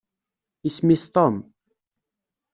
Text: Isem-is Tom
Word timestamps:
Isem-is 0.67 1.03
Tom 1.15 1.35